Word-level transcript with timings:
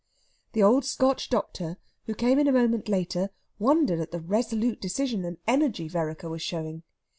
The 0.53 0.63
old 0.63 0.83
Scotch 0.83 1.29
doctor, 1.29 1.77
who 2.07 2.15
came 2.15 2.39
in 2.39 2.47
a 2.47 2.51
moment 2.51 2.89
later, 2.89 3.29
wondered 3.59 3.99
at 3.99 4.09
the 4.09 4.19
resolute 4.19 4.81
decision 4.81 5.23
and 5.25 5.37
energy 5.47 5.87
Vereker 5.87 6.27
was 6.27 6.41
showing. 6.41 6.81